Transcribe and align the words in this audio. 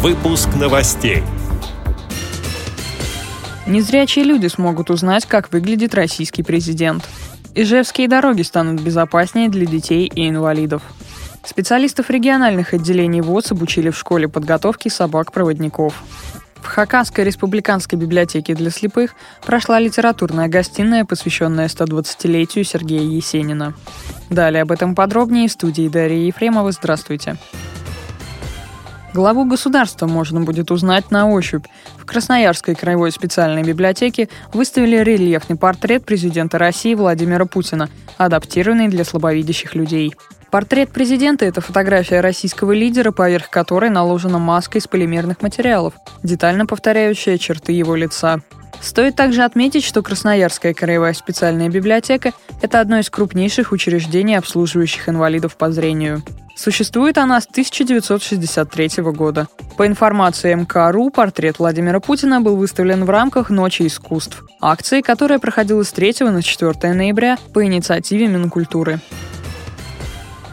Выпуск 0.00 0.50
новостей. 0.54 1.24
Незрячие 3.66 4.24
люди 4.24 4.46
смогут 4.46 4.90
узнать, 4.90 5.26
как 5.26 5.52
выглядит 5.52 5.92
российский 5.92 6.44
президент. 6.44 7.08
Ижевские 7.56 8.06
дороги 8.06 8.42
станут 8.42 8.80
безопаснее 8.80 9.48
для 9.48 9.66
детей 9.66 10.06
и 10.06 10.28
инвалидов. 10.28 10.82
Специалистов 11.44 12.10
региональных 12.10 12.74
отделений 12.74 13.22
ВОЗ 13.22 13.50
обучили 13.50 13.90
в 13.90 13.98
школе 13.98 14.28
подготовки 14.28 14.88
собак-проводников. 14.88 15.94
В 16.54 16.66
Хакасской 16.66 17.24
республиканской 17.24 17.98
библиотеке 17.98 18.54
для 18.54 18.70
слепых 18.70 19.16
прошла 19.44 19.80
литературная 19.80 20.46
гостиная, 20.46 21.06
посвященная 21.06 21.66
120-летию 21.66 22.64
Сергея 22.64 23.02
Есенина. 23.02 23.74
Далее 24.30 24.62
об 24.62 24.70
этом 24.70 24.94
подробнее 24.94 25.48
в 25.48 25.52
студии 25.52 25.88
Дарья 25.88 26.24
Ефремова. 26.24 26.70
Здравствуйте. 26.70 27.36
Главу 29.18 29.44
государства 29.44 30.06
можно 30.06 30.42
будет 30.42 30.70
узнать 30.70 31.10
на 31.10 31.28
ощупь. 31.28 31.64
В 31.96 32.06
Красноярской 32.06 32.76
краевой 32.76 33.10
специальной 33.10 33.64
библиотеке 33.64 34.28
выставили 34.52 34.96
рельефный 34.98 35.56
портрет 35.56 36.04
президента 36.04 36.56
России 36.56 36.94
Владимира 36.94 37.44
Путина, 37.44 37.88
адаптированный 38.16 38.86
для 38.86 39.04
слабовидящих 39.04 39.74
людей. 39.74 40.14
Портрет 40.52 40.92
президента– 40.92 41.44
это 41.46 41.60
фотография 41.60 42.20
российского 42.20 42.70
лидера, 42.70 43.10
поверх 43.10 43.50
которой 43.50 43.90
наложена 43.90 44.38
маска 44.38 44.78
из 44.78 44.86
полимерных 44.86 45.42
материалов, 45.42 45.94
детально 46.22 46.64
повторяющая 46.64 47.38
черты 47.38 47.72
его 47.72 47.96
лица. 47.96 48.40
Стоит 48.80 49.16
также 49.16 49.42
отметить, 49.42 49.82
что 49.82 50.00
Красноярская 50.00 50.74
краевая 50.74 51.12
специальная 51.12 51.68
библиотека– 51.68 52.30
это 52.62 52.80
одно 52.80 53.00
из 53.00 53.10
крупнейших 53.10 53.72
учреждений, 53.72 54.36
обслуживающих 54.36 55.08
инвалидов 55.08 55.56
по 55.56 55.72
зрению. 55.72 56.22
Существует 56.58 57.18
она 57.18 57.40
с 57.40 57.46
1963 57.46 58.90
года. 59.12 59.46
По 59.76 59.86
информации 59.86 60.54
МКРУ, 60.54 61.10
портрет 61.10 61.60
Владимира 61.60 62.00
Путина 62.00 62.40
был 62.40 62.56
выставлен 62.56 63.04
в 63.04 63.10
рамках 63.10 63.48
Ночи 63.48 63.86
искусств, 63.86 64.44
акции, 64.60 65.00
которая 65.00 65.38
проходила 65.38 65.84
с 65.84 65.92
3 65.92 66.14
на 66.22 66.42
4 66.42 66.92
ноября 66.94 67.38
по 67.54 67.64
инициативе 67.64 68.26
Минкультуры. 68.26 68.98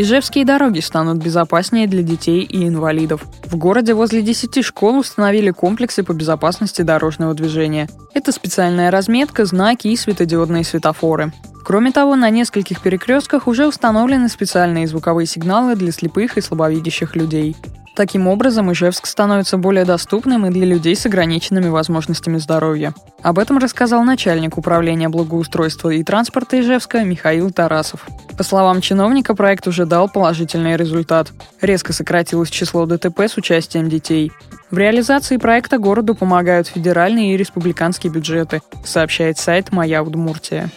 Ижевские 0.00 0.44
дороги 0.44 0.78
станут 0.78 1.18
безопаснее 1.18 1.88
для 1.88 2.04
детей 2.04 2.42
и 2.44 2.68
инвалидов. 2.68 3.22
В 3.46 3.56
городе 3.56 3.94
возле 3.94 4.22
10 4.22 4.64
школ 4.64 4.98
установили 4.98 5.50
комплексы 5.50 6.04
по 6.04 6.12
безопасности 6.12 6.82
дорожного 6.82 7.34
движения. 7.34 7.88
Это 8.14 8.30
специальная 8.30 8.92
разметка, 8.92 9.44
знаки 9.44 9.88
и 9.88 9.96
светодиодные 9.96 10.62
светофоры. 10.62 11.32
Кроме 11.64 11.90
того, 11.90 12.14
на 12.14 12.30
нескольких 12.30 12.80
перекрестках 12.80 13.48
уже 13.48 13.66
установлены 13.66 14.28
специальные 14.28 14.86
звуковые 14.86 15.26
сигналы 15.26 15.74
для 15.74 15.90
слепых 15.90 16.38
и 16.38 16.42
слабовидящих 16.42 17.16
людей. 17.16 17.56
Таким 17.98 18.28
образом, 18.28 18.70
Ижевск 18.70 19.06
становится 19.06 19.56
более 19.56 19.84
доступным 19.84 20.46
и 20.46 20.50
для 20.50 20.64
людей 20.64 20.94
с 20.94 21.04
ограниченными 21.04 21.66
возможностями 21.66 22.38
здоровья. 22.38 22.94
Об 23.22 23.40
этом 23.40 23.58
рассказал 23.58 24.04
начальник 24.04 24.56
управления 24.56 25.08
благоустройства 25.08 25.90
и 25.90 26.04
транспорта 26.04 26.60
Ижевска 26.60 27.02
Михаил 27.02 27.50
Тарасов. 27.50 28.06
По 28.36 28.44
словам 28.44 28.82
чиновника, 28.82 29.34
проект 29.34 29.66
уже 29.66 29.84
дал 29.84 30.08
положительный 30.08 30.76
результат. 30.76 31.32
Резко 31.60 31.92
сократилось 31.92 32.50
число 32.50 32.86
ДТП 32.86 33.22
с 33.22 33.36
участием 33.36 33.88
детей. 33.88 34.30
В 34.70 34.78
реализации 34.78 35.36
проекта 35.36 35.78
городу 35.78 36.14
помогают 36.14 36.68
федеральные 36.68 37.34
и 37.34 37.36
республиканские 37.36 38.12
бюджеты, 38.12 38.62
сообщает 38.84 39.38
сайт 39.38 39.72
«Моя 39.72 40.04
Удмуртия». 40.04 40.70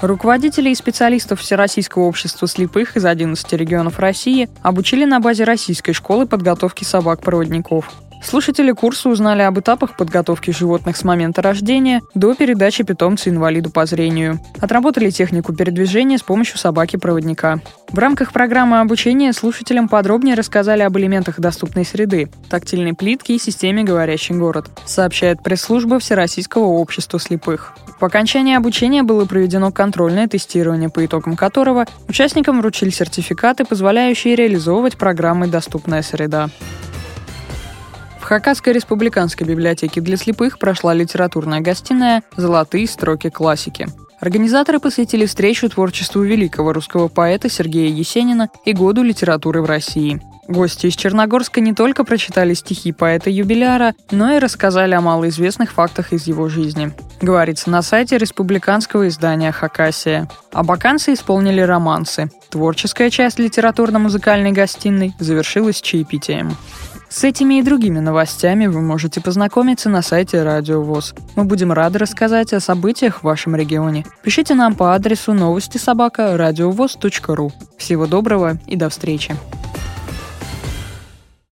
Руководителей 0.00 0.72
и 0.72 0.74
специалистов 0.74 1.40
Всероссийского 1.40 2.04
общества 2.04 2.46
слепых 2.46 2.96
из 2.96 3.04
11 3.04 3.52
регионов 3.54 3.98
России 3.98 4.48
обучили 4.62 5.04
на 5.04 5.20
базе 5.20 5.44
российской 5.44 5.92
школы 5.92 6.26
подготовки 6.26 6.84
собак-проводников. 6.84 7.90
Слушатели 8.24 8.72
курса 8.72 9.10
узнали 9.10 9.42
об 9.42 9.58
этапах 9.60 9.96
подготовки 9.96 10.50
животных 10.50 10.96
с 10.96 11.04
момента 11.04 11.42
рождения 11.42 12.00
до 12.14 12.34
передачи 12.34 12.82
питомца 12.82 13.28
инвалиду 13.28 13.70
по 13.70 13.84
зрению. 13.84 14.40
Отработали 14.60 15.10
технику 15.10 15.52
передвижения 15.52 16.16
с 16.16 16.22
помощью 16.22 16.56
собаки-проводника. 16.56 17.60
В 17.90 17.98
рамках 17.98 18.32
программы 18.32 18.80
обучения 18.80 19.32
слушателям 19.34 19.88
подробнее 19.88 20.36
рассказали 20.36 20.82
об 20.82 20.96
элементах 20.96 21.38
доступной 21.38 21.84
среды, 21.84 22.30
тактильной 22.48 22.94
плитке 22.94 23.36
и 23.36 23.38
системе 23.38 23.84
«Говорящий 23.84 24.34
город», 24.34 24.70
сообщает 24.86 25.42
пресс-служба 25.42 25.98
Всероссийского 25.98 26.64
общества 26.64 27.20
слепых. 27.20 27.74
По 27.98 28.08
окончании 28.08 28.56
обучения 28.56 29.02
было 29.02 29.24
проведено 29.24 29.70
контрольное 29.70 30.26
тестирование, 30.26 30.88
по 30.88 31.04
итогам 31.04 31.36
которого 31.36 31.86
участникам 32.08 32.60
вручили 32.60 32.90
сертификаты, 32.90 33.64
позволяющие 33.64 34.34
реализовывать 34.34 34.96
программы 34.96 35.46
«Доступная 35.46 36.02
среда». 36.02 36.50
В 38.20 38.24
Хакасской 38.26 38.72
республиканской 38.72 39.46
библиотеке 39.46 40.00
для 40.00 40.16
слепых 40.16 40.58
прошла 40.58 40.94
литературная 40.94 41.60
гостиная 41.60 42.22
«Золотые 42.36 42.86
строки 42.86 43.28
классики». 43.28 43.86
Организаторы 44.18 44.80
посвятили 44.80 45.26
встречу 45.26 45.68
творчеству 45.68 46.22
великого 46.22 46.72
русского 46.72 47.08
поэта 47.08 47.50
Сергея 47.50 47.90
Есенина 47.90 48.48
и 48.64 48.72
году 48.72 49.02
литературы 49.02 49.60
в 49.60 49.66
России. 49.66 50.22
Гости 50.48 50.86
из 50.86 50.96
Черногорска 50.96 51.60
не 51.60 51.72
только 51.72 52.04
прочитали 52.04 52.54
стихи 52.54 52.92
поэта-юбиляра, 52.92 53.94
но 54.10 54.32
и 54.34 54.38
рассказали 54.38 54.94
о 54.94 55.00
малоизвестных 55.00 55.72
фактах 55.72 56.12
из 56.12 56.26
его 56.26 56.48
жизни. 56.48 56.92
Говорится 57.22 57.70
на 57.70 57.82
сайте 57.82 58.18
республиканского 58.18 59.08
издания 59.08 59.52
«Хакасия». 59.52 60.28
А 60.52 60.62
баканцы 60.62 61.14
исполнили 61.14 61.60
романсы. 61.60 62.30
Творческая 62.50 63.10
часть 63.10 63.38
литературно-музыкальной 63.38 64.52
гостиной 64.52 65.14
завершилась 65.18 65.80
чаепитием. 65.80 66.56
С 67.08 67.22
этими 67.22 67.60
и 67.60 67.62
другими 67.62 68.00
новостями 68.00 68.66
вы 68.66 68.80
можете 68.80 69.20
познакомиться 69.20 69.88
на 69.88 70.02
сайте 70.02 70.42
Радио 70.42 70.82
ВОЗ. 70.82 71.14
Мы 71.36 71.44
будем 71.44 71.72
рады 71.72 72.00
рассказать 72.00 72.52
о 72.52 72.60
событиях 72.60 73.20
в 73.20 73.22
вашем 73.22 73.54
регионе. 73.54 74.04
Пишите 74.22 74.54
нам 74.54 74.74
по 74.74 74.94
адресу 74.94 75.32
новости 75.32 75.78
собака 75.78 76.36
ру. 76.36 77.52
Всего 77.78 78.06
доброго 78.06 78.58
и 78.66 78.74
до 78.74 78.88
встречи. 78.88 79.36